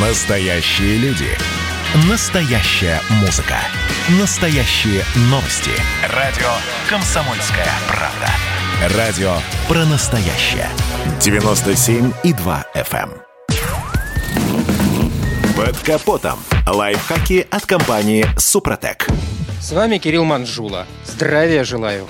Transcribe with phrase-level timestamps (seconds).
[0.00, 1.26] Настоящие люди.
[2.08, 3.56] Настоящая музыка.
[4.20, 5.72] Настоящие новости.
[6.14, 6.46] Радио
[6.88, 8.28] «Комсомольская правда».
[8.96, 9.32] Радио
[9.66, 10.68] про настоящее.
[11.18, 13.10] 97,2 FM.
[13.10, 13.22] эм.
[15.56, 16.38] Под капотом.
[16.64, 19.08] Лайфхаки от компании «Супротек».
[19.60, 20.86] С вами Кирилл Манжула.
[21.06, 22.06] Здравия желаю.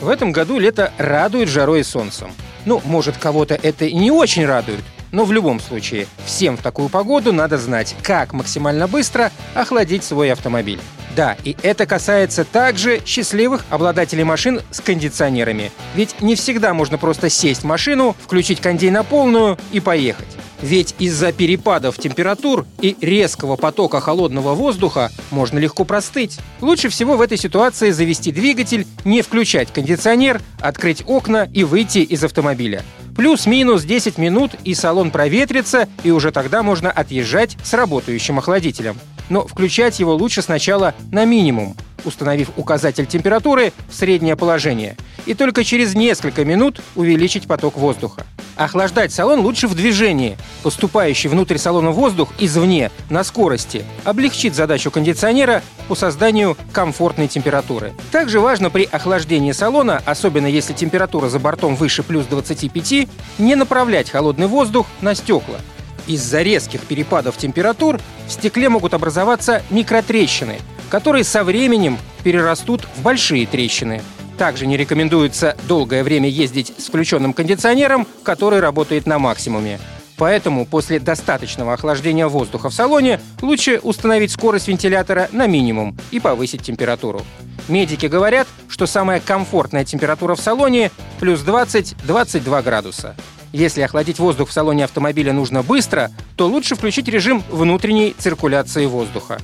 [0.00, 2.30] В этом году лето радует жарой и солнцем.
[2.64, 4.80] Ну, может, кого-то это и не очень радует,
[5.12, 10.32] но в любом случае, всем в такую погоду надо знать, как максимально быстро охладить свой
[10.32, 10.80] автомобиль.
[11.16, 15.72] Да, и это касается также счастливых обладателей машин с кондиционерами.
[15.96, 20.28] Ведь не всегда можно просто сесть в машину, включить кондей на полную и поехать.
[20.62, 26.38] Ведь из-за перепадов температур и резкого потока холодного воздуха можно легко простыть.
[26.60, 32.24] Лучше всего в этой ситуации завести двигатель, не включать кондиционер, открыть окна и выйти из
[32.24, 32.84] автомобиля.
[33.18, 38.96] Плюс-минус 10 минут и салон проветрится, и уже тогда можно отъезжать с работающим охладителем.
[39.28, 44.96] Но включать его лучше сначала на минимум, установив указатель температуры в среднее положение,
[45.26, 48.24] и только через несколько минут увеличить поток воздуха.
[48.58, 50.36] Охлаждать салон лучше в движении.
[50.64, 57.92] Поступающий внутрь салона воздух извне на скорости облегчит задачу кондиционера по созданию комфортной температуры.
[58.10, 64.10] Также важно при охлаждении салона, особенно если температура за бортом выше плюс 25, не направлять
[64.10, 65.60] холодный воздух на стекла.
[66.08, 70.58] Из-за резких перепадов температур в стекле могут образоваться микротрещины,
[70.90, 74.02] которые со временем перерастут в большие трещины.
[74.38, 79.80] Также не рекомендуется долгое время ездить с включенным кондиционером, который работает на максимуме.
[80.16, 86.62] Поэтому после достаточного охлаждения воздуха в салоне лучше установить скорость вентилятора на минимум и повысить
[86.62, 87.22] температуру.
[87.68, 93.16] Медики говорят, что самая комфортная температура в салоне– плюс 20-22 градуса.
[93.52, 99.38] Если охладить воздух в салоне автомобиля нужно быстро, то лучше включить режим внутренней циркуляции воздуха.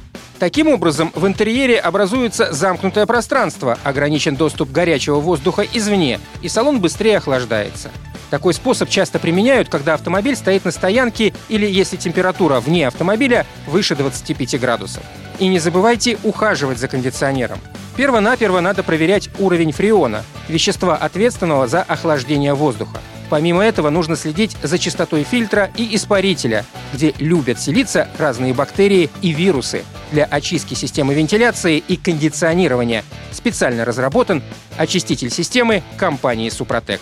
[0.44, 7.16] Таким образом, в интерьере образуется замкнутое пространство, ограничен доступ горячего воздуха извне, и салон быстрее
[7.16, 7.90] охлаждается.
[8.28, 13.96] Такой способ часто применяют, когда автомобиль стоит на стоянке или если температура вне автомобиля выше
[13.96, 15.02] 25 градусов.
[15.38, 17.58] И не забывайте ухаживать за кондиционером.
[17.96, 22.98] Перво-наперво надо проверять уровень фреона, вещества, ответственного за охлаждение воздуха.
[23.30, 29.32] Помимо этого нужно следить за частотой фильтра и испарителя, где любят селиться разные бактерии и
[29.32, 29.84] вирусы.
[30.12, 34.42] Для очистки системы вентиляции и кондиционирования специально разработан
[34.76, 37.00] очиститель системы компании «Супротек».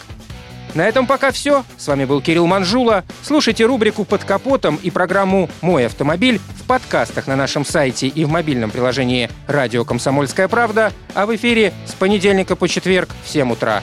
[0.74, 1.64] На этом пока все.
[1.76, 3.04] С вами был Кирилл Манжула.
[3.22, 8.30] Слушайте рубрику «Под капотом» и программу «Мой автомобиль» в подкастах на нашем сайте и в
[8.30, 13.82] мобильном приложении «Радио Комсомольская правда», а в эфире с понедельника по четверг в 7 утра.